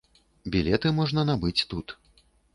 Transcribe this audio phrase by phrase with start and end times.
[0.55, 1.97] Білеты можна набыць тут.